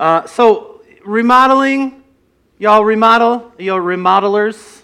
[0.00, 2.02] Uh, so, remodeling,
[2.58, 3.52] y'all remodel?
[3.58, 4.80] Y'all remodelers?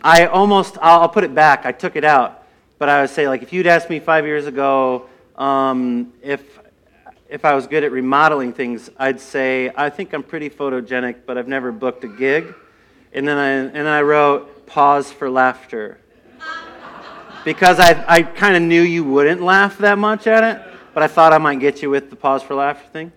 [0.00, 1.66] I almost, I'll, I'll, put it back.
[1.66, 2.44] I took it out.
[2.78, 6.60] But I would say, like, if you'd asked me five years ago um, if,
[7.28, 11.36] if I was good at remodeling things, I'd say, I think I'm pretty photogenic, but
[11.36, 12.54] I've never booked a gig.
[13.12, 15.98] And then I, and then I wrote, pause for laughter.
[17.44, 20.62] because I, I kind of knew you wouldn't laugh that much at it,
[20.94, 23.10] but I thought I might get you with the pause for laughter thing.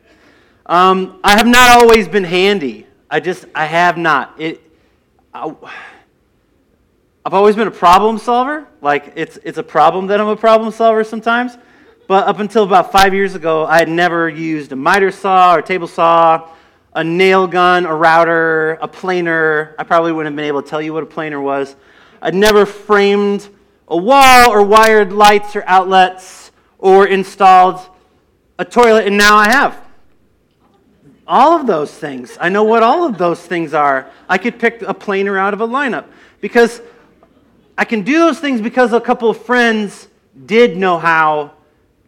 [0.67, 2.87] Um, I have not always been handy.
[3.09, 4.35] I just, I have not.
[4.37, 4.61] It,
[5.33, 5.55] I,
[7.25, 8.67] I've always been a problem solver.
[8.81, 11.57] Like, it's, it's a problem that I'm a problem solver sometimes.
[12.05, 15.61] But up until about five years ago, I had never used a miter saw or
[15.61, 16.49] table saw,
[16.93, 19.73] a nail gun, a router, a planer.
[19.79, 21.77] I probably wouldn't have been able to tell you what a planer was.
[22.21, 23.47] I'd never framed
[23.87, 27.79] a wall or wired lights or outlets or installed
[28.59, 29.86] a toilet, and now I have.
[31.27, 32.37] All of those things.
[32.39, 34.09] I know what all of those things are.
[34.29, 36.05] I could pick a planer out of a lineup
[36.39, 36.81] because
[37.77, 40.07] I can do those things because a couple of friends
[40.45, 41.51] did know how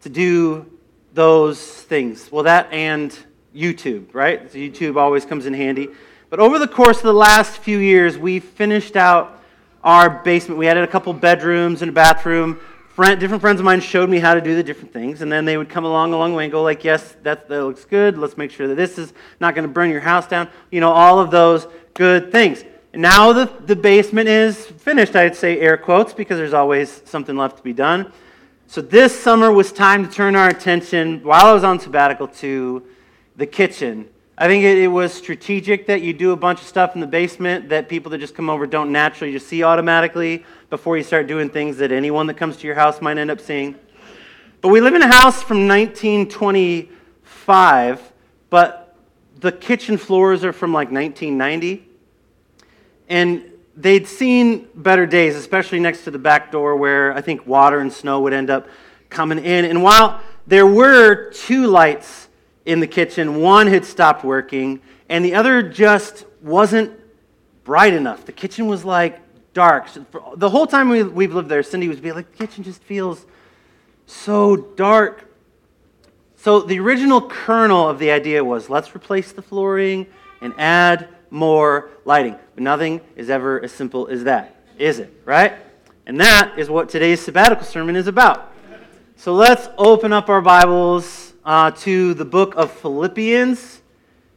[0.01, 0.65] to do
[1.13, 2.31] those things.
[2.31, 3.17] Well, that and
[3.55, 4.49] YouTube, right?
[4.51, 5.89] So YouTube always comes in handy.
[6.29, 9.41] But over the course of the last few years, we finished out
[9.83, 10.59] our basement.
[10.59, 12.59] We added a couple bedrooms and a bathroom
[12.99, 15.45] friend, different friends of mine showed me how to do the different things, and then
[15.45, 18.17] they would come along along the way and go like, "Yes, that, that looks good.
[18.17, 20.91] Let's make sure that this is not going to burn your house down." You know,
[20.91, 22.65] all of those good things.
[22.91, 25.15] And now the, the basement is finished.
[25.15, 28.11] I'd say air quotes because there's always something left to be done.
[28.67, 32.83] So this summer was time to turn our attention while I was on sabbatical to
[33.37, 34.09] the kitchen.
[34.41, 37.07] I think it, it, was strategic that you do a bunch of stuff in the
[37.07, 41.27] basement that people that just come over don't naturally just see automatically before you start
[41.27, 43.75] doing things that anyone that comes to your house might end up seeing.
[44.61, 48.13] But we live in a house from 1925,
[48.49, 48.95] but
[49.41, 51.85] the kitchen floors are from like 1990.
[53.09, 53.43] And
[53.75, 57.91] they'd seen better days, especially next to the back door where I think water and
[57.91, 58.69] snow would end up
[59.09, 59.65] coming in.
[59.65, 62.28] And while there were two lights
[62.65, 66.91] in the kitchen, one had stopped working, and the other just wasn't
[67.63, 68.25] bright enough.
[68.25, 69.19] The kitchen was like
[69.53, 69.87] dark.
[70.35, 73.25] The whole time we, we've lived there, Cindy was be like, the kitchen just feels
[74.05, 75.25] so dark.
[76.35, 80.07] So the original kernel of the idea was let's replace the flooring
[80.41, 82.37] and add more lighting.
[82.55, 85.13] But nothing is ever as simple as that, is it?
[85.25, 85.53] Right?
[86.05, 88.53] And that is what today's sabbatical sermon is about.
[89.15, 93.81] So let's open up our Bibles uh, to the book of Philippians.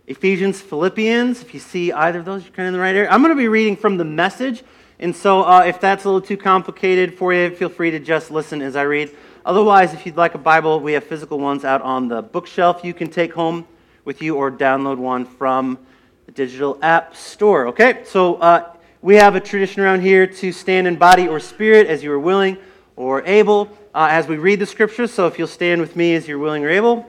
[0.07, 1.43] Ephesians, Philippians.
[1.43, 3.11] If you see either of those, you're kind of in the right area.
[3.11, 4.63] I'm going to be reading from the message.
[4.99, 8.31] And so uh, if that's a little too complicated for you, feel free to just
[8.31, 9.11] listen as I read.
[9.45, 12.95] Otherwise, if you'd like a Bible, we have physical ones out on the bookshelf you
[12.95, 13.67] can take home
[14.05, 15.79] with you or download one from
[16.27, 17.69] the digital app store.
[17.69, 21.89] Okay, so uh, we have a tradition around here to stand in body or spirit
[21.89, 22.57] as you are willing
[22.97, 25.13] or able uh, as we read the scriptures.
[25.13, 27.09] So if you'll stand with me as you're willing or able.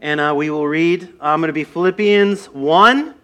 [0.00, 3.14] And uh, we will read, I'm going to be Philippians 1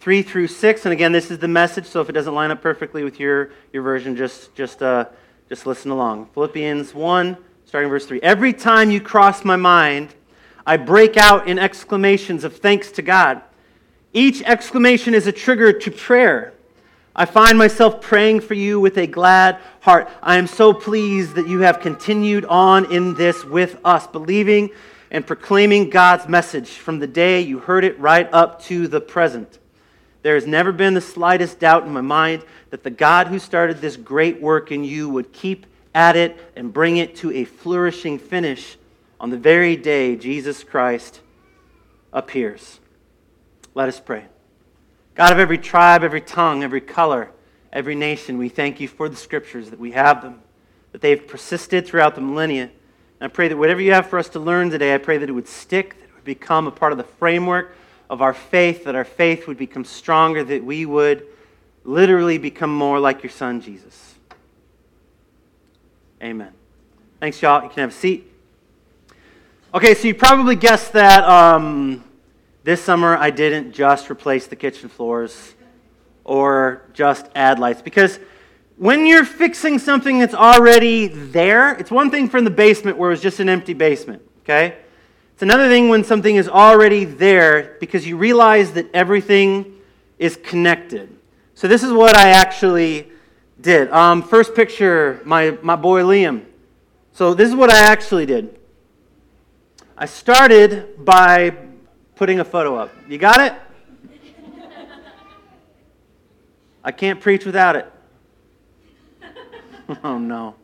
[0.00, 0.86] 3 through 6.
[0.86, 3.50] And again, this is the message, so if it doesn't line up perfectly with your,
[3.72, 5.06] your version, just, just, uh,
[5.48, 6.26] just listen along.
[6.34, 8.20] Philippians 1, starting verse 3.
[8.22, 10.14] Every time you cross my mind,
[10.64, 13.42] I break out in exclamations of thanks to God.
[14.12, 16.54] Each exclamation is a trigger to prayer.
[17.18, 20.08] I find myself praying for you with a glad heart.
[20.22, 24.70] I am so pleased that you have continued on in this with us, believing
[25.10, 29.58] and proclaiming God's message from the day you heard it right up to the present.
[30.22, 33.80] There has never been the slightest doubt in my mind that the God who started
[33.80, 38.20] this great work in you would keep at it and bring it to a flourishing
[38.20, 38.76] finish
[39.18, 41.20] on the very day Jesus Christ
[42.12, 42.78] appears.
[43.74, 44.26] Let us pray.
[45.18, 47.28] God of every tribe, every tongue, every color,
[47.72, 50.40] every nation, we thank you for the scriptures, that we have them,
[50.92, 52.62] that they've persisted throughout the millennia.
[52.62, 52.72] And
[53.22, 55.32] I pray that whatever you have for us to learn today, I pray that it
[55.32, 57.74] would stick, that it would become a part of the framework
[58.08, 61.26] of our faith, that our faith would become stronger, that we would
[61.82, 64.14] literally become more like your son, Jesus.
[66.22, 66.52] Amen.
[67.18, 67.64] Thanks, y'all.
[67.64, 68.30] You can have a seat.
[69.74, 72.04] Okay, so you probably guessed that um,
[72.68, 75.54] this summer I didn't just replace the kitchen floors
[76.22, 78.20] or just add lights because
[78.76, 83.14] when you're fixing something that's already there, it's one thing from the basement where it
[83.14, 84.76] was just an empty basement, okay?
[85.32, 89.80] It's another thing when something is already there because you realize that everything
[90.18, 91.08] is connected.
[91.54, 93.10] So this is what I actually
[93.62, 93.90] did.
[93.92, 96.44] Um, first picture, my, my boy Liam.
[97.14, 98.60] So this is what I actually did.
[99.96, 101.67] I started by
[102.18, 102.92] putting a photo up.
[103.08, 103.54] You got it?
[106.82, 107.90] I can't preach without it.
[110.04, 110.54] Oh no.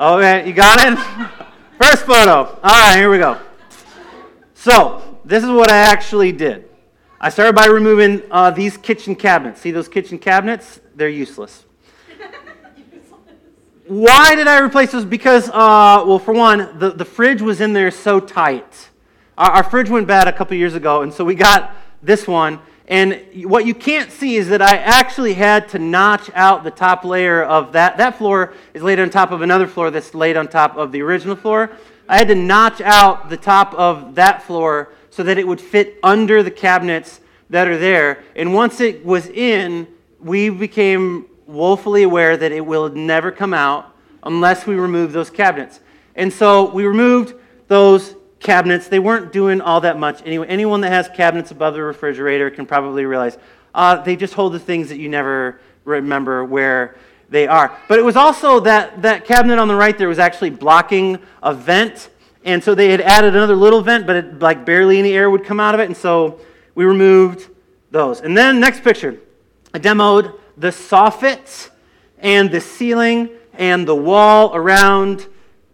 [0.00, 0.98] Okay, you got it?
[1.78, 2.58] First photo.
[2.62, 3.38] All right, here we go.
[4.54, 6.70] So, this is what I actually did.
[7.20, 9.60] I started by removing uh, these kitchen cabinets.
[9.60, 10.80] See those kitchen cabinets?
[10.94, 11.66] They're useless.
[13.86, 15.04] Why did I replace those?
[15.04, 18.88] Because, uh, well, for one, the, the fridge was in there so tight.
[19.42, 22.60] Our, our fridge went bad a couple years ago, and so we got this one.
[22.86, 27.04] And what you can't see is that I actually had to notch out the top
[27.04, 27.96] layer of that.
[27.96, 31.02] That floor is laid on top of another floor that's laid on top of the
[31.02, 31.72] original floor.
[32.08, 35.98] I had to notch out the top of that floor so that it would fit
[36.04, 38.22] under the cabinets that are there.
[38.36, 39.88] And once it was in,
[40.20, 43.92] we became woefully aware that it will never come out
[44.22, 45.80] unless we remove those cabinets.
[46.14, 47.34] And so we removed
[47.66, 48.88] those cabinets.
[48.88, 50.48] They weren't doing all that much anyway.
[50.48, 53.38] Anyone that has cabinets above the refrigerator can probably realize
[53.74, 56.96] uh, they just hold the things that you never remember where
[57.30, 57.76] they are.
[57.88, 61.54] But it was also that that cabinet on the right there was actually blocking a
[61.54, 62.10] vent.
[62.44, 65.44] And so they had added another little vent, but it, like barely any air would
[65.44, 65.84] come out of it.
[65.84, 66.40] And so
[66.74, 67.48] we removed
[67.90, 68.20] those.
[68.20, 69.18] And then next picture,
[69.72, 71.70] I demoed the soffit
[72.18, 75.26] and the ceiling and the wall around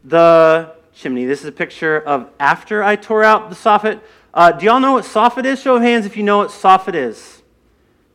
[0.05, 1.25] the chimney.
[1.25, 4.01] This is a picture of after I tore out the soffit.
[4.35, 5.61] Uh, do y'all know what soffit is?
[5.61, 7.41] Show of hands if you know what soffit is.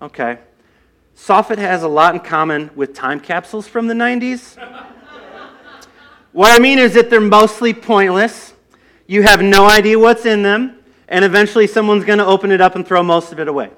[0.01, 0.39] Okay.
[1.15, 4.57] Soffit has a lot in common with time capsules from the 90s.
[6.33, 8.53] what I mean is that they're mostly pointless.
[9.07, 10.77] You have no idea what's in them,
[11.07, 13.69] and eventually someone's going to open it up and throw most of it away.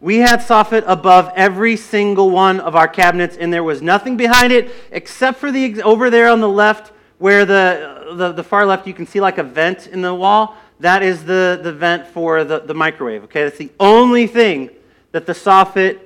[0.00, 4.52] We had soffit above every single one of our cabinets, and there was nothing behind
[4.52, 8.86] it except for the over there on the left where the, the, the, far left
[8.86, 10.56] you can see like a vent in the wall.
[10.80, 13.44] That is the, the vent for the, the microwave okay?
[13.44, 14.70] That's the only thing
[15.12, 16.00] that the soffit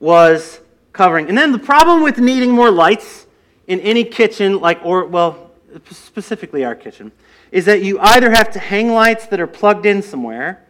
[0.00, 0.60] was
[0.92, 1.28] covering.
[1.28, 3.26] And then the problem with needing more lights
[3.66, 5.50] in any kitchen like or well
[5.90, 7.12] specifically our kitchen
[7.52, 10.66] is that you either have to hang lights that are plugged in somewhere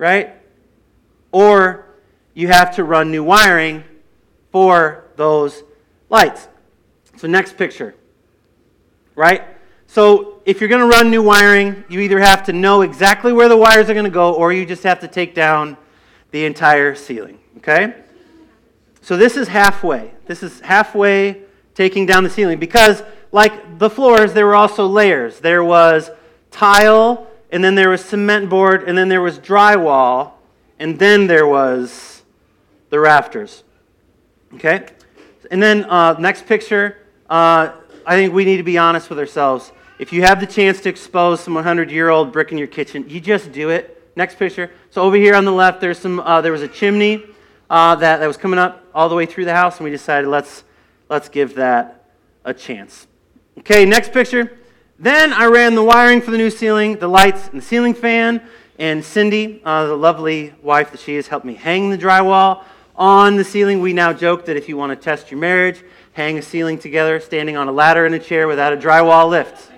[0.00, 0.34] right?
[1.30, 1.84] Or
[2.32, 3.84] you have to run new wiring
[4.50, 5.62] for those
[6.08, 6.48] lights.
[7.18, 7.94] So next picture
[9.20, 9.44] right?
[9.86, 13.50] So if you're going to run new wiring, you either have to know exactly where
[13.50, 15.76] the wires are going to go or you just have to take down
[16.30, 17.96] the entire ceiling, okay?
[19.02, 20.12] So this is halfway.
[20.24, 21.42] This is halfway
[21.74, 25.38] taking down the ceiling because like the floors there were also layers.
[25.38, 26.10] There was
[26.50, 30.32] tile and then there was cement board and then there was drywall
[30.78, 32.22] and then there was
[32.88, 33.64] the rafters.
[34.54, 34.86] Okay?
[35.50, 36.96] And then uh, next picture,
[37.28, 37.72] uh,
[38.06, 39.72] I think we need to be honest with ourselves.
[39.98, 43.08] If you have the chance to expose some 100 year old brick in your kitchen,
[43.08, 43.96] you just do it.
[44.16, 44.70] Next picture.
[44.90, 46.20] So over here on the left, there's some.
[46.20, 47.24] Uh, there was a chimney
[47.68, 50.28] uh, that, that was coming up all the way through the house, and we decided
[50.28, 50.64] let's
[51.08, 52.04] let's give that
[52.44, 53.06] a chance.
[53.58, 54.58] Okay, next picture.
[54.98, 58.42] Then I ran the wiring for the new ceiling, the lights, and the ceiling fan.
[58.78, 62.64] And Cindy, uh, the lovely wife that she is, helped me hang the drywall
[62.96, 63.80] on the ceiling.
[63.80, 67.20] We now joke that if you want to test your marriage, hang a ceiling together,
[67.20, 69.70] standing on a ladder in a chair without a drywall lift.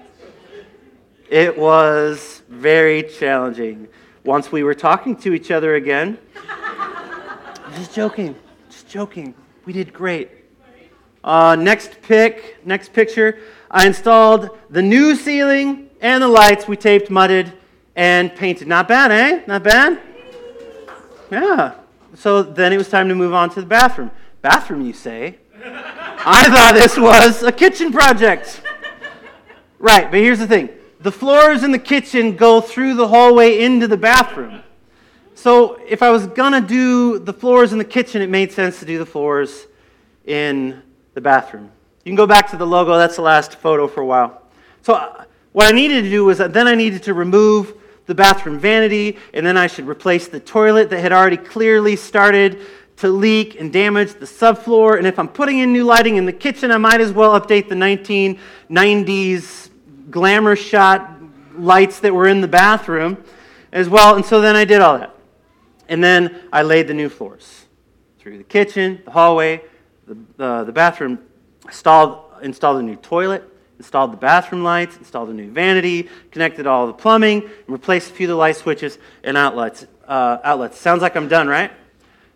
[1.29, 3.89] It was very challenging.
[4.25, 6.19] Once we were talking to each other again,
[7.75, 8.35] just joking,
[8.71, 9.35] just joking.
[9.65, 10.31] We did great.
[11.25, 13.41] Uh, next pick, next picture.
[13.71, 16.67] I installed the new ceiling and the lights.
[16.67, 17.53] We taped, mudded,
[17.95, 18.69] and painted.
[18.69, 19.43] Not bad, eh?
[19.47, 20.01] Not bad?
[21.31, 21.75] Yeah.
[22.15, 24.11] So then it was time to move on to the bathroom.
[24.43, 25.39] Bathroom, you say?
[26.25, 28.63] I thought this was a kitchen project.
[29.79, 33.89] Right, but here's the thing the floors in the kitchen go through the hallway into
[33.89, 34.63] the bathroom.
[35.35, 38.79] So if I was going to do the floors in the kitchen, it made sense
[38.79, 39.67] to do the floors
[40.25, 40.81] in
[41.15, 41.73] the bathroom.
[42.05, 44.43] You can go back to the logo, that's the last photo for a while.
[44.83, 47.75] So uh, what I needed to do was then I needed to remove
[48.07, 52.61] the bathroom vanity, and then I should replace the toilet that had already clearly started
[53.03, 54.97] to leak and damage the subfloor.
[54.97, 57.69] And if I'm putting in new lighting in the kitchen, I might as well update
[57.69, 59.71] the 1990s
[60.09, 61.11] glamour shot
[61.57, 63.23] lights that were in the bathroom
[63.73, 64.15] as well.
[64.15, 65.17] And so then I did all that.
[65.89, 67.65] And then I laid the new floors
[68.21, 69.63] through the kitchen, the hallway,
[70.07, 71.19] the, uh, the bathroom,
[71.65, 73.43] installed, installed a new toilet,
[73.79, 78.15] installed the bathroom lights, installed a new vanity, connected all the plumbing, and replaced a
[78.15, 79.87] few of the light switches and outlets.
[80.07, 80.79] Uh, outlets.
[80.79, 81.73] Sounds like I'm done, right?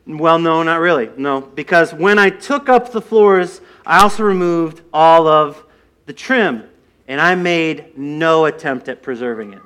[0.06, 1.10] Well, no, not really.
[1.16, 5.64] No, because when I took up the floors, I also removed all of
[6.06, 6.64] the trim.
[7.08, 9.62] and I made no attempt at preserving it.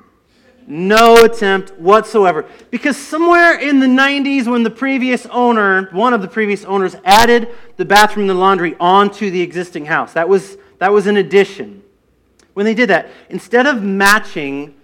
[0.67, 2.45] No attempt whatsoever.
[2.69, 7.49] Because somewhere in the 90s, when the previous owner, one of the previous owners, added
[7.77, 11.81] the bathroom and the laundry onto the existing house, that was, that was an addition.
[12.53, 14.75] When they did that, instead of matching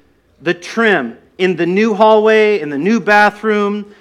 [0.41, 3.93] the trim in the new hallway, in the new bathroom,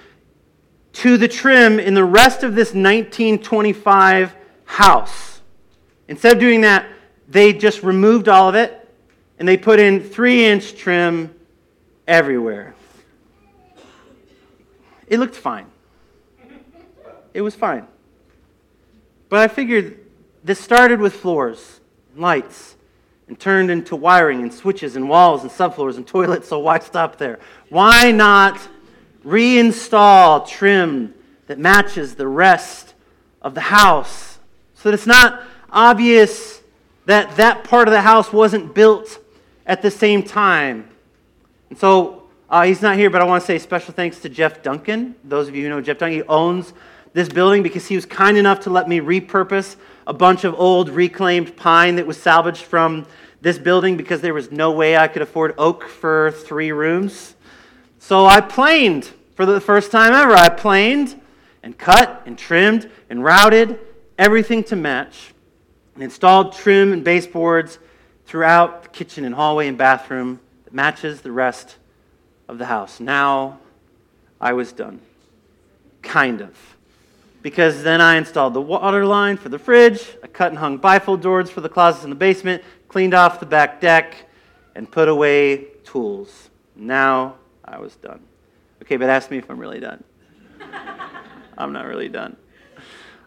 [0.97, 4.35] to the trim in the rest of this 1925
[4.65, 5.43] house,
[6.09, 6.87] instead of doing that,
[7.29, 8.88] they just removed all of it
[9.38, 11.35] and they put in three inch trim
[12.09, 12.75] everywhere.
[15.07, 15.67] It looked fine.
[17.35, 17.87] It was fine.
[19.29, 20.00] But I figured
[20.45, 21.81] this started with floors,
[22.15, 22.76] and lights,
[23.29, 27.19] and turned into wiring and switches and walls and subfloors and toilets, so why stop
[27.19, 27.38] there?
[27.69, 28.67] Why not
[29.26, 31.12] reinstall trim
[31.49, 32.95] that matches the rest
[33.42, 34.38] of the house
[34.75, 36.62] so that it's not obvious
[37.06, 39.18] that that part of the house wasn't built
[39.66, 40.88] at the same time?
[41.71, 44.62] And so uh, he's not here, but I want to say special thanks to Jeff
[44.62, 45.14] Duncan.
[45.25, 46.73] Those of you who know Jeff Duncan, he owns
[47.12, 50.88] this building because he was kind enough to let me repurpose a bunch of old
[50.88, 53.06] reclaimed pine that was salvaged from
[53.40, 57.36] this building because there was no way I could afford oak for three rooms.
[58.06, 60.32] So I planed for the first time ever.
[60.32, 61.20] I planed
[61.64, 63.80] and cut and trimmed and routed
[64.16, 65.34] everything to match
[65.94, 67.80] and installed trim and baseboards
[68.25, 71.78] throughout the kitchen and hallway and bathroom that matches the rest
[72.46, 73.00] of the house.
[73.00, 73.58] Now
[74.40, 75.00] I was done.
[76.00, 76.56] Kind of.
[77.42, 81.22] Because then I installed the water line for the fridge, I cut and hung bifold
[81.22, 84.14] doors for the closets in the basement, cleaned off the back deck,
[84.76, 86.50] and put away tools.
[86.76, 88.20] Now I was done.
[88.82, 90.04] Okay, but ask me if I'm really done.
[91.58, 92.37] I'm not really done.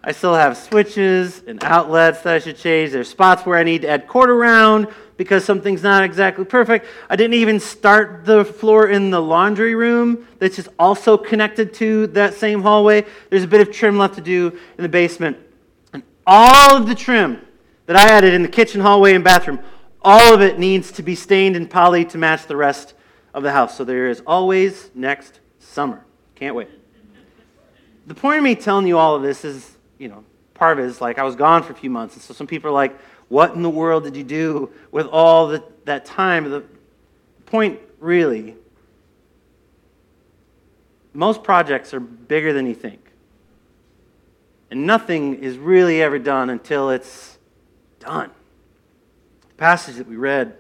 [0.01, 2.91] I still have switches and outlets that I should change.
[2.91, 6.85] There's spots where I need to add quarter round because something's not exactly perfect.
[7.09, 12.07] I didn't even start the floor in the laundry room that's just also connected to
[12.07, 13.05] that same hallway.
[13.29, 15.35] There's a bit of trim left to do in the basement.
[15.91, 17.45] And all of the trim
[17.87, 19.59] that I added in the kitchen, hallway, and bathroom,
[20.01, 22.93] all of it needs to be stained and poly to match the rest
[23.39, 23.75] of the house.
[23.75, 26.05] So there is always next summer.
[26.35, 26.69] Can't wait.
[28.07, 30.23] The point of me telling you all of this is you know,
[30.55, 32.15] part of it is like I was gone for a few months.
[32.15, 35.47] And so some people are like, what in the world did you do with all
[35.49, 36.49] the, that time?
[36.49, 36.63] The
[37.45, 38.55] point really,
[41.13, 43.11] most projects are bigger than you think.
[44.71, 47.37] And nothing is really ever done until it's
[47.99, 48.31] done.
[49.49, 50.55] The passage that we read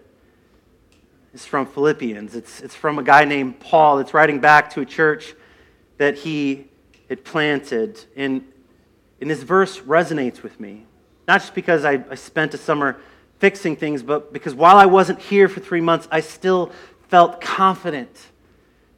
[1.33, 2.35] is from Philippians.
[2.35, 5.35] It's, it's from a guy named Paul that's writing back to a church
[5.97, 6.67] that he
[7.09, 8.03] had planted.
[8.15, 8.43] And
[9.21, 10.85] and this verse resonates with me,
[11.27, 12.97] not just because I, I spent a summer
[13.39, 16.71] fixing things, but because while I wasn't here for three months, I still
[17.09, 18.27] felt confident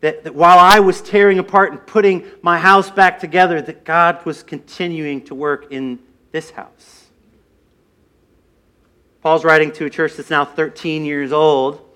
[0.02, 4.24] that, that while I was tearing apart and putting my house back together, that God
[4.26, 6.00] was continuing to work in
[6.32, 7.06] this house.
[9.22, 11.91] Paul's writing to a church that's now 13 years old,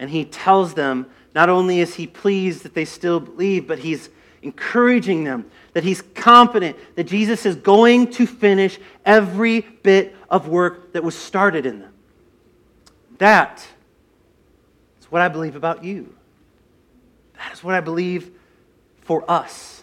[0.00, 4.08] and he tells them not only is he pleased that they still believe, but he's
[4.42, 10.94] encouraging them that he's confident that Jesus is going to finish every bit of work
[10.94, 11.92] that was started in them.
[13.18, 13.64] That
[15.00, 16.12] is what I believe about you.
[17.36, 18.32] That is what I believe
[19.02, 19.82] for us.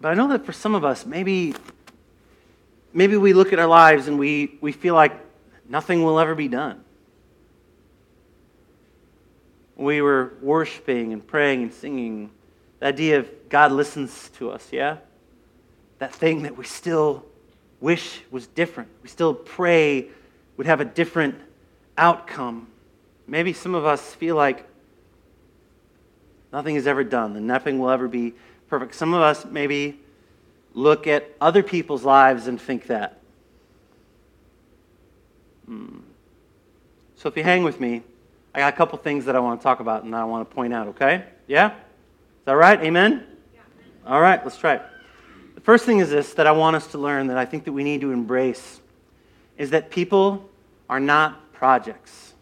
[0.00, 1.54] But I know that for some of us, maybe,
[2.92, 5.12] maybe we look at our lives and we, we feel like
[5.68, 6.84] nothing will ever be done.
[9.76, 12.30] We were worshiping and praying and singing
[12.82, 14.96] the idea of God listens to us, yeah?
[15.98, 17.24] That thing that we still
[17.80, 18.88] wish was different.
[19.04, 20.08] We still pray
[20.56, 21.36] would have a different
[21.96, 22.66] outcome.
[23.28, 24.66] Maybe some of us feel like
[26.52, 28.34] nothing is ever done and nothing will ever be
[28.68, 28.96] perfect.
[28.96, 30.00] Some of us maybe
[30.74, 33.20] look at other people's lives and think that.
[35.66, 36.00] Hmm.
[37.14, 38.02] So if you hang with me,
[38.54, 40.54] I got a couple things that I want to talk about and I want to
[40.54, 41.24] point out, okay?
[41.46, 41.70] Yeah?
[41.70, 42.80] Is that right?
[42.80, 43.26] Amen?
[43.54, 43.60] Yeah.
[44.06, 44.82] All right, let's try it.
[45.54, 47.72] The first thing is this that I want us to learn that I think that
[47.72, 48.80] we need to embrace
[49.56, 50.48] is that people
[50.90, 52.34] are not projects.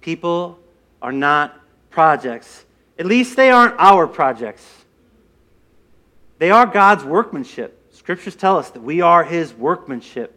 [0.00, 0.58] People
[1.00, 1.58] are not
[1.90, 2.64] projects.
[2.98, 4.66] At least they aren't our projects.
[6.38, 7.94] They are God's workmanship.
[7.94, 10.34] Scriptures tell us that we are His workmanship.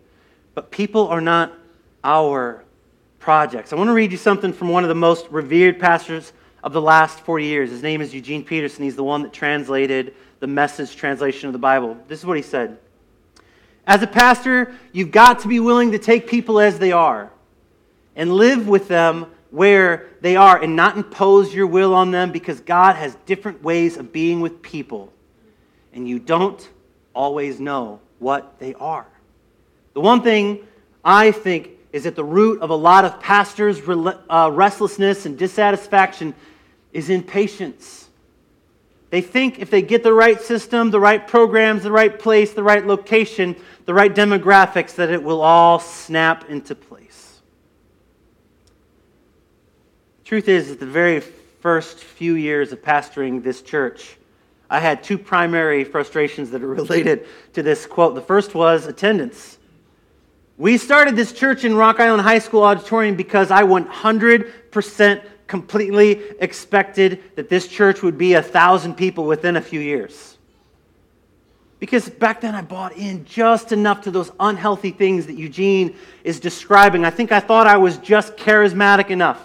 [0.53, 1.53] But people are not
[2.03, 2.63] our
[3.21, 3.71] projects.
[3.71, 6.81] I want to read you something from one of the most revered pastors of the
[6.81, 7.69] last 40 years.
[7.69, 8.83] His name is Eugene Peterson.
[8.83, 11.97] He's the one that translated the message translation of the Bible.
[12.07, 12.77] This is what he said
[13.87, 17.31] As a pastor, you've got to be willing to take people as they are
[18.15, 22.59] and live with them where they are and not impose your will on them because
[22.61, 25.13] God has different ways of being with people.
[25.93, 26.67] And you don't
[27.13, 29.05] always know what they are.
[29.93, 30.65] The one thing
[31.03, 36.33] I think is at the root of a lot of pastors' uh, restlessness and dissatisfaction
[36.93, 38.07] is impatience.
[39.09, 42.63] They think if they get the right system, the right programs, the right place, the
[42.63, 47.41] right location, the right demographics, that it will all snap into place.
[50.23, 54.15] Truth is, the very first few years of pastoring this church,
[54.69, 58.15] I had two primary frustrations that are related to this quote.
[58.15, 59.57] The first was attendance.
[60.61, 67.19] We started this church in Rock Island High School auditorium because I 100% completely expected
[67.35, 70.37] that this church would be a thousand people within a few years.
[71.79, 76.39] Because back then I bought in just enough to those unhealthy things that Eugene is
[76.39, 77.05] describing.
[77.05, 79.41] I think I thought I was just charismatic enough,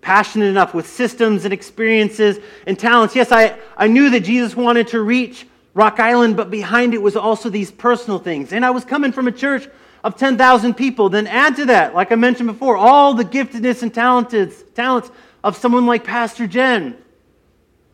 [0.00, 3.14] passionate enough with systems and experiences and talents.
[3.14, 7.14] Yes, I, I knew that Jesus wanted to reach Rock Island, but behind it was
[7.14, 8.52] also these personal things.
[8.52, 9.68] And I was coming from a church
[10.02, 11.08] of 10,000 people.
[11.08, 15.10] Then add to that, like I mentioned before, all the giftedness and talented, talents
[15.42, 16.96] of someone like Pastor Jen.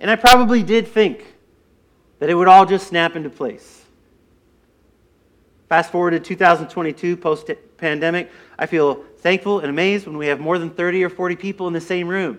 [0.01, 1.35] And I probably did think
[2.19, 3.85] that it would all just snap into place.
[5.69, 10.59] Fast forward to 2022, post pandemic, I feel thankful and amazed when we have more
[10.59, 12.39] than 30 or 40 people in the same room.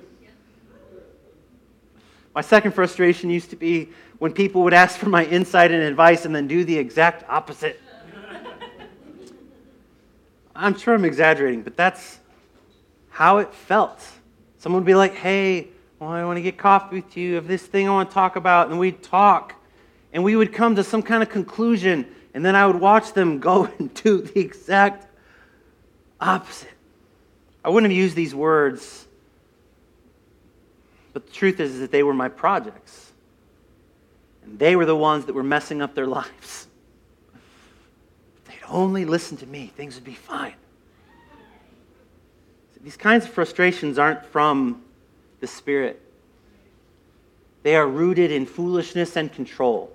[2.34, 6.24] My second frustration used to be when people would ask for my insight and advice
[6.26, 7.82] and then do the exact opposite.
[10.58, 12.18] I'm sure I'm exaggerating, but that's
[13.10, 14.04] how it felt.
[14.58, 15.68] Someone would be like, hey,
[16.00, 18.36] well, I want to get coffee with you of this thing I want to talk
[18.36, 18.70] about.
[18.70, 19.54] And we'd talk,
[20.14, 23.40] and we would come to some kind of conclusion, and then I would watch them
[23.40, 25.08] go and do the exact
[26.20, 26.70] opposite.
[27.64, 29.08] I wouldn't have used these words,
[31.14, 33.12] but the truth is, is that they were my projects.
[34.43, 36.66] And they were the ones that were messing up their lives
[38.69, 40.53] only listen to me, things would be fine.
[42.82, 44.82] These kinds of frustrations aren't from
[45.39, 46.01] the Spirit,
[47.63, 49.91] they are rooted in foolishness and control.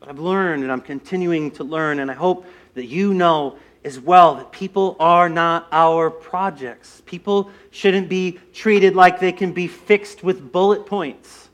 [0.00, 4.00] But I've learned and I'm continuing to learn, and I hope that you know as
[4.00, 7.02] well that people are not our projects.
[7.06, 11.48] People shouldn't be treated like they can be fixed with bullet points.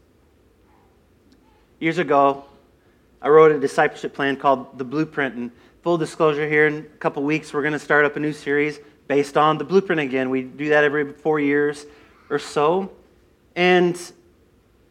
[1.81, 2.45] Years ago,
[3.21, 5.35] I wrote a discipleship plan called The Blueprint.
[5.35, 5.51] And
[5.83, 8.79] full disclosure here, in a couple weeks, we're going to start up a new series
[9.09, 10.31] based on the blueprint again.
[10.31, 11.87] We do that every four years
[12.31, 12.93] or so.
[13.57, 14.01] And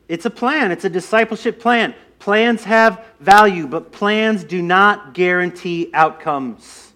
[0.09, 1.93] it's a plan, it's a discipleship plan.
[2.19, 6.91] Plans have value, but plans do not guarantee outcomes.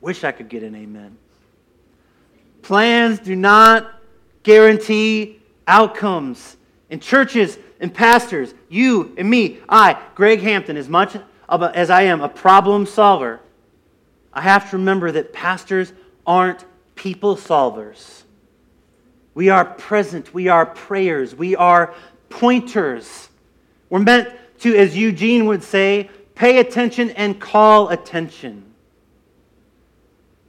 [0.00, 1.18] Wish I could get an amen.
[2.62, 4.00] Plans do not
[4.44, 6.57] guarantee outcomes.
[6.90, 11.16] In churches and pastors, you and me, I, Gregg Hampton, as much
[11.48, 13.40] as I am a problem solver,
[14.32, 15.92] I have to remember that pastors
[16.26, 18.22] aren't people solvers.
[19.34, 21.94] We are present, we are prayers, we are
[22.28, 23.28] pointers.
[23.88, 28.64] We're meant to, as Eugene would say, pay attention and call attention.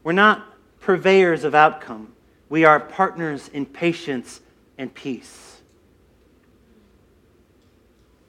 [0.03, 0.45] We're not
[0.79, 2.13] purveyors of outcome,
[2.49, 4.41] we are partners in patience
[4.77, 5.48] and peace.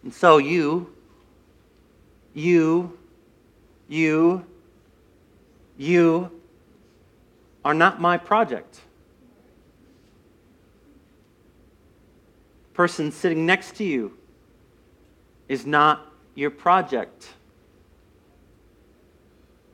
[0.03, 0.93] And so you,
[2.33, 2.99] you,
[3.89, 4.45] you,
[5.77, 6.31] you
[7.65, 8.81] are not my project.
[12.73, 14.17] Person sitting next to you
[15.49, 17.29] is not your project.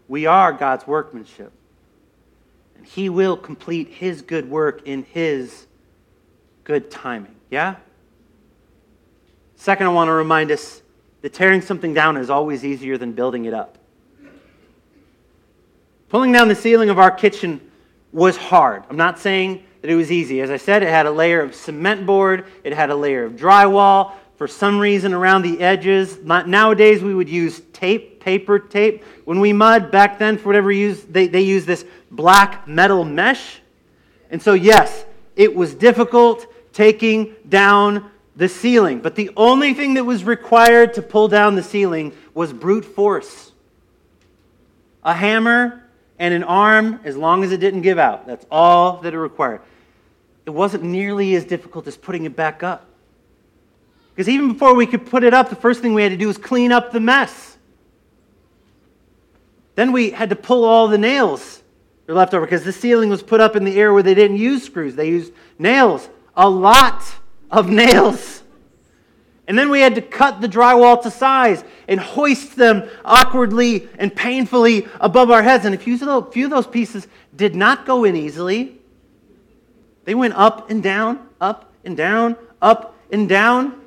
[0.09, 1.53] We are God's workmanship.
[2.77, 5.67] And He will complete His good work in His
[6.65, 7.37] good timing.
[7.51, 7.77] Yeah?
[9.57, 10.83] Second, I want to remind us
[11.23, 13.79] that tearing something down is always easier than building it up.
[16.09, 17.61] Pulling down the ceiling of our kitchen
[18.13, 18.85] was hard.
[18.89, 20.41] I'm not saying that it was easy.
[20.41, 23.33] As I said, it had a layer of cement board, it had a layer of
[23.33, 24.13] drywall.
[24.37, 29.03] For some reason, around the edges, nowadays we would use tape, paper tape.
[29.25, 33.61] When we mud back then, for whatever use, they, they used this black metal mesh.
[34.31, 39.01] And so, yes, it was difficult taking down the ceiling.
[39.01, 43.53] But the only thing that was required to pull down the ceiling was brute force
[45.03, 45.85] a hammer
[46.19, 48.27] and an arm, as long as it didn't give out.
[48.27, 49.61] That's all that it required.
[50.45, 52.89] It wasn't nearly as difficult as putting it back up.
[54.13, 56.27] Because even before we could put it up, the first thing we had to do
[56.27, 57.57] was clean up the mess.
[59.77, 61.63] Then we had to pull all the nails
[62.07, 64.15] that were left over because the ceiling was put up in the area where they
[64.15, 64.97] didn't use screws.
[64.97, 67.05] They used nails, a lot
[67.51, 68.43] of nails.
[69.49, 74.15] And then we had to cut the drywall to size and hoist them awkwardly and
[74.15, 75.65] painfully above our heads.
[75.65, 75.95] And a few
[76.45, 78.79] of those pieces did not go in easily.
[80.05, 83.81] They went up and down, up and down, up and down,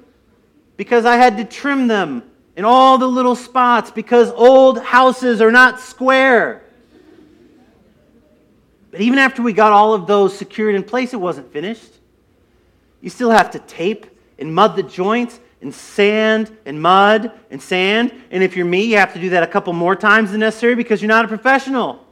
[0.78, 2.24] because I had to trim them
[2.56, 6.64] in all the little spots because old houses are not square.
[8.92, 11.99] But even after we got all of those secured in place, it wasn't finished.
[13.02, 14.06] You still have to tape
[14.38, 18.14] and mud the joints and sand and mud and sand.
[18.32, 20.76] And if you're me, you have to do that a couple more times than necessary
[20.76, 22.06] because you're not a professional.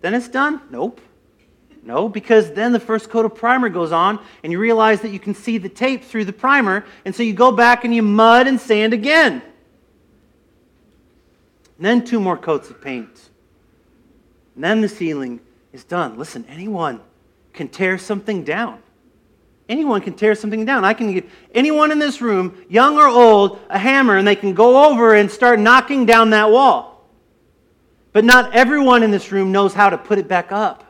[0.00, 0.60] Then it's done?
[0.70, 1.00] Nope.
[1.82, 5.18] No, because then the first coat of primer goes on and you realize that you
[5.18, 6.84] can see the tape through the primer.
[7.04, 9.42] And so you go back and you mud and sand again.
[11.78, 13.30] And then two more coats of paint.
[14.54, 15.40] And then the ceiling
[15.72, 16.18] is done.
[16.18, 17.00] Listen, anyone
[17.52, 18.82] can tear something down.
[19.68, 20.84] Anyone can tear something down.
[20.84, 24.54] I can give anyone in this room, young or old, a hammer and they can
[24.54, 27.06] go over and start knocking down that wall.
[28.12, 30.84] But not everyone in this room knows how to put it back up.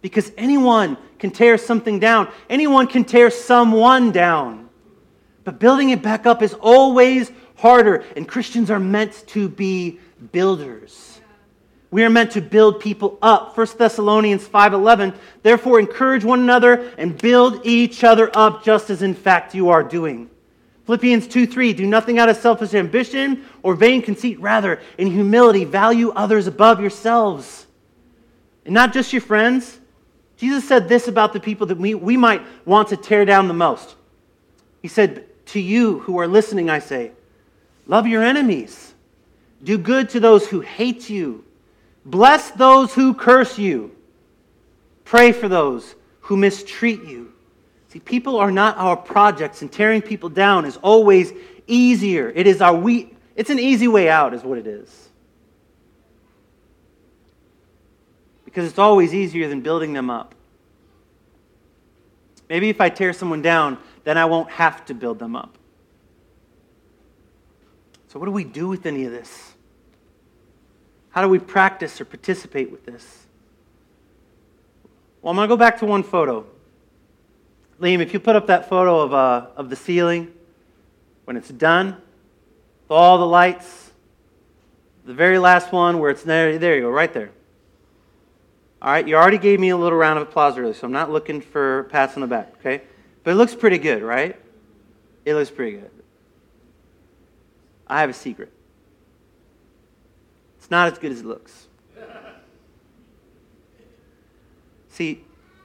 [0.00, 4.68] Because anyone can tear something down, anyone can tear someone down.
[5.44, 10.00] But building it back up is always harder, and Christians are meant to be
[10.32, 11.15] builders.
[11.96, 13.56] We are meant to build people up.
[13.56, 19.14] 1 Thessalonians 5:11, therefore encourage one another and build each other up just as in
[19.14, 20.28] fact you are doing.
[20.84, 26.10] Philippians 2:3, do nothing out of selfish ambition or vain conceit, rather in humility value
[26.10, 27.66] others above yourselves.
[28.66, 29.78] And not just your friends.
[30.36, 33.54] Jesus said this about the people that we, we might want to tear down the
[33.54, 33.94] most.
[34.82, 37.12] He said, To you who are listening, I say,
[37.86, 38.92] love your enemies,
[39.64, 41.42] do good to those who hate you.
[42.06, 43.90] Bless those who curse you.
[45.04, 47.32] Pray for those who mistreat you.
[47.88, 51.32] See, people are not our projects, and tearing people down is always
[51.66, 52.30] easier.
[52.30, 55.08] It is our we it's an easy way out, is what it is.
[58.44, 60.34] Because it's always easier than building them up.
[62.48, 65.58] Maybe if I tear someone down, then I won't have to build them up.
[68.08, 69.55] So, what do we do with any of this?
[71.16, 73.24] How do we practice or participate with this?
[75.22, 76.44] Well, I'm going to go back to one photo.
[77.80, 80.30] Liam, if you put up that photo of, uh, of the ceiling
[81.24, 81.96] when it's done,
[82.82, 83.92] with all the lights,
[85.06, 87.30] the very last one where it's there, there you go, right there.
[88.82, 91.10] All right, you already gave me a little round of applause earlier, so I'm not
[91.10, 92.82] looking for pats on the back, okay?
[93.24, 94.38] But it looks pretty good, right?
[95.24, 95.90] It looks pretty good.
[97.86, 98.52] I have a secret.
[100.66, 101.68] It's not as good as it looks.
[104.88, 105.22] See,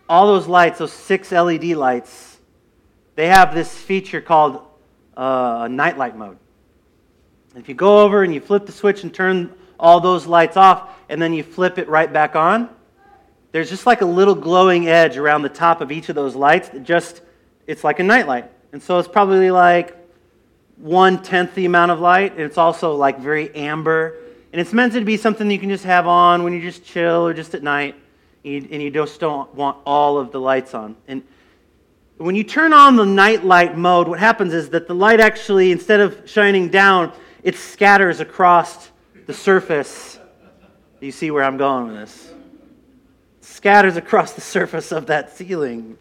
[0.08, 2.38] all those lights, those six LED lights,
[3.16, 4.62] they have this feature called
[5.18, 6.38] uh, nightlight mode.
[7.56, 10.92] If you go over and you flip the switch and turn all those lights off,
[11.10, 12.70] and then you flip it right back on,
[13.54, 16.70] there's just like a little glowing edge around the top of each of those lights
[16.70, 17.24] that just,
[17.66, 18.52] it's like a nightlight.
[18.72, 19.98] And so it's probably like
[20.78, 24.21] one tenth the amount of light, and it's also like very amber
[24.52, 26.84] and it's meant to be something that you can just have on when you just
[26.84, 27.96] chill or just at night
[28.44, 30.96] and you just don't want all of the lights on.
[31.08, 31.24] And
[32.18, 35.72] when you turn on the night light mode, what happens is that the light actually,
[35.72, 38.92] instead of shining down, it scatters across
[39.26, 40.20] the surface.
[41.00, 42.34] You see where I'm going with this?
[43.40, 45.98] Scatters across the surface of that ceiling.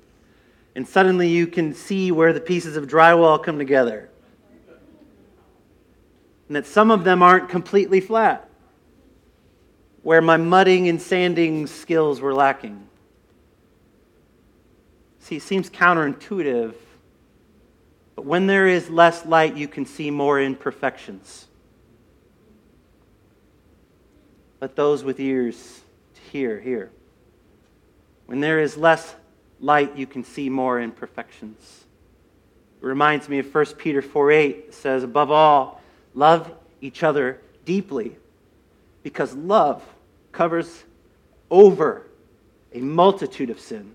[0.75, 4.11] And suddenly you can see where the pieces of drywall come together
[6.51, 8.51] and that some of them aren't completely flat,
[10.03, 12.89] where my mudding and sanding skills were lacking.
[15.21, 16.75] See, it seems counterintuitive,
[18.17, 21.47] but when there is less light, you can see more imperfections.
[24.61, 25.83] Let those with ears
[26.17, 26.91] to hear hear.
[28.27, 29.15] When there is less
[29.61, 31.85] light, you can see more imperfections.
[32.83, 34.75] It reminds me of 1 Peter 4 8.
[34.75, 35.80] Says, Above all,
[36.15, 38.17] Love each other deeply
[39.03, 39.83] because love
[40.33, 40.85] covers
[41.51, 42.07] over
[42.73, 43.95] a multitude of sin.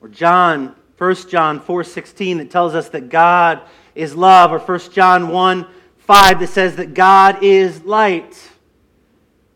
[0.00, 3.60] Or John, 1 John 4:16 that tells us that God
[3.94, 5.66] is love or 1 John 1
[5.98, 8.50] 5 that says that God is light.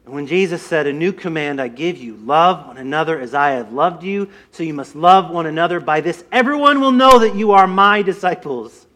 [0.05, 3.51] And when Jesus said, A new command I give you love one another as I
[3.53, 5.81] have loved you, so you must love one another.
[5.81, 8.87] By this, everyone will know that you are my disciples.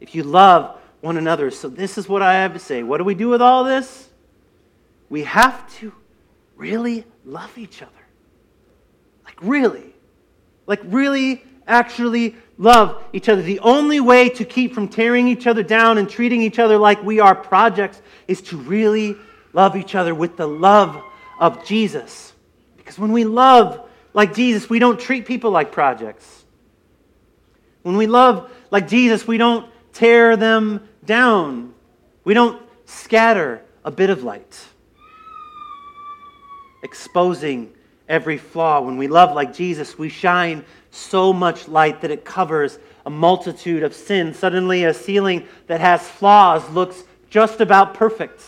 [0.00, 1.50] If you love one another.
[1.50, 2.82] So, this is what I have to say.
[2.82, 4.08] What do we do with all this?
[5.08, 5.92] We have to
[6.56, 7.92] really love each other.
[9.24, 9.94] Like, really.
[10.66, 13.40] Like, really, actually love each other.
[13.40, 17.02] The only way to keep from tearing each other down and treating each other like
[17.02, 19.16] we are projects is to really
[19.52, 21.00] love each other with the love
[21.38, 22.32] of Jesus.
[22.76, 26.44] Because when we love like Jesus, we don't treat people like projects.
[27.82, 31.74] When we love like Jesus, we don't tear them down.
[32.24, 34.58] We don't scatter a bit of light,
[36.82, 37.72] exposing
[38.08, 38.80] every flaw.
[38.80, 43.82] When we love like Jesus, we shine so much light that it covers a multitude
[43.82, 44.38] of sins.
[44.38, 48.42] Suddenly, a ceiling that has flaws looks just about perfect.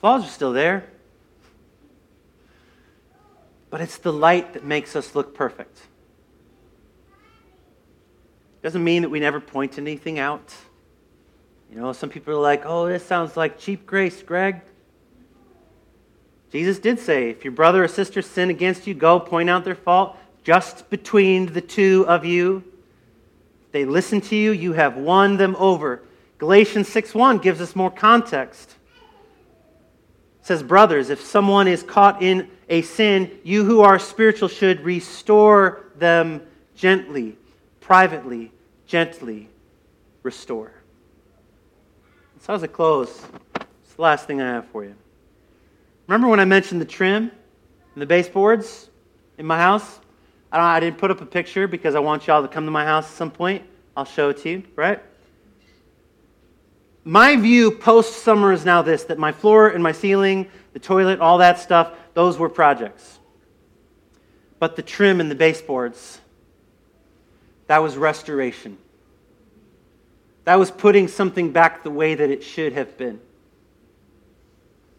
[0.00, 0.88] Flaws are still there.
[3.70, 5.80] But it's the light that makes us look perfect.
[8.66, 10.52] Doesn't mean that we never point anything out.
[11.70, 14.60] You know, some people are like, oh, this sounds like cheap grace, Gregg.
[16.50, 19.76] Jesus did say, if your brother or sister sin against you, go point out their
[19.76, 22.64] fault just between the two of you.
[23.66, 26.02] If they listen to you, you have won them over.
[26.38, 28.74] Galatians 6:1 gives us more context
[30.40, 34.80] It says, Brothers, if someone is caught in a sin, you who are spiritual should
[34.80, 36.42] restore them
[36.74, 37.38] gently,
[37.80, 38.50] privately,
[38.86, 39.48] gently
[40.22, 40.72] restore.
[42.40, 43.22] So, as I close,
[43.84, 44.94] it's the last thing I have for you.
[46.06, 47.30] Remember when I mentioned the trim
[47.94, 48.88] and the baseboards
[49.38, 50.00] in my house?
[50.52, 52.70] I, don't, I didn't put up a picture because I want y'all to come to
[52.70, 53.64] my house at some point.
[53.96, 55.02] I'll show it to you, right?
[57.02, 61.20] My view post summer is now this that my floor and my ceiling, the toilet,
[61.20, 63.18] all that stuff, those were projects.
[64.58, 66.20] But the trim and the baseboards,
[67.66, 68.78] that was restoration.
[70.44, 73.20] That was putting something back the way that it should have been.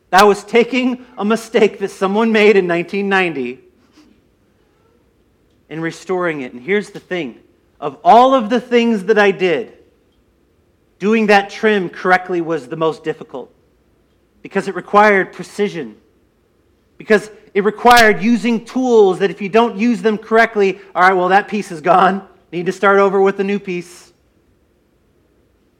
[0.09, 3.59] That was taking a mistake that someone made in 1990
[5.69, 6.53] and restoring it.
[6.53, 7.39] And here's the thing
[7.79, 9.77] of all of the things that I did,
[10.99, 13.53] Doing that trim correctly was the most difficult
[14.41, 15.97] because it required precision.
[16.97, 21.29] Because it required using tools that if you don't use them correctly, all right, well,
[21.29, 22.27] that piece is gone.
[22.51, 24.11] Need to start over with a new piece.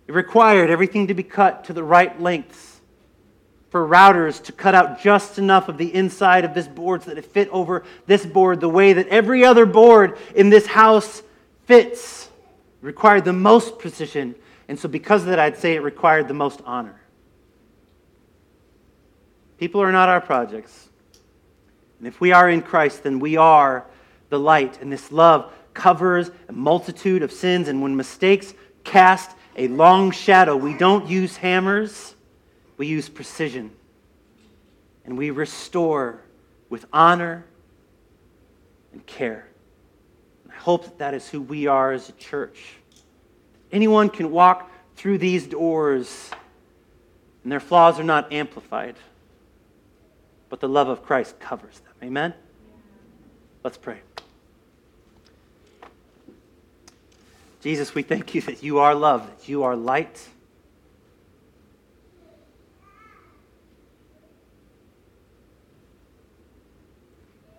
[0.07, 2.79] It required everything to be cut to the right lengths
[3.69, 7.17] for routers to cut out just enough of the inside of this board so that
[7.17, 11.21] it fit over this board the way that every other board in this house
[11.65, 12.29] fits.
[12.81, 14.35] It required the most precision
[14.67, 16.99] and so, because of that, I'd say it required the most honor.
[19.57, 20.89] People are not our projects.
[21.99, 23.85] And if we are in Christ, then we are
[24.29, 24.81] the light.
[24.81, 27.69] And this love covers a multitude of sins.
[27.69, 32.15] And when mistakes cast a long shadow, we don't use hammers,
[32.75, 33.71] we use precision.
[35.05, 36.21] And we restore
[36.69, 37.45] with honor
[38.91, 39.47] and care.
[40.43, 42.75] And I hope that that is who we are as a church.
[43.71, 46.31] Anyone can walk through these doors,
[47.43, 48.95] and their flaws are not amplified,
[50.49, 51.93] but the love of Christ covers them.
[52.03, 52.33] Amen?
[53.63, 53.99] Let's pray.
[57.61, 60.27] Jesus, we thank you that you are love, that you are light.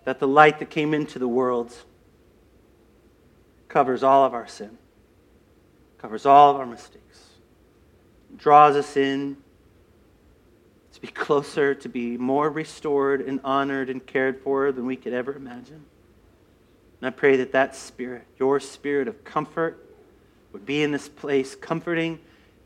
[0.05, 1.75] That the light that came into the world
[3.67, 4.77] covers all of our sin
[5.99, 7.19] covers all of our mistakes,
[8.37, 9.37] draws us in
[10.93, 15.13] to be closer, to be more restored and honored and cared for than we could
[15.13, 15.85] ever imagine.
[17.01, 19.85] And I pray that that spirit, your spirit of comfort,
[20.51, 22.19] would be in this place, comforting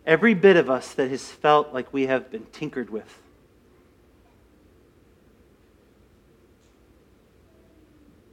[0.05, 3.19] every bit of us that has felt like we have been tinkered with.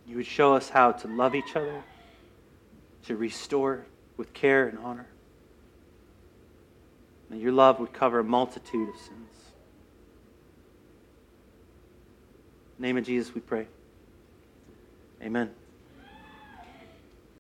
[0.06, 1.82] You would show us how to love each other,
[3.06, 3.86] to restore,
[4.16, 5.06] with care and honor.
[7.30, 9.30] That your love would cover a multitude of sins.
[12.78, 13.66] Name of Jesus, we pray.
[15.22, 15.50] Amen.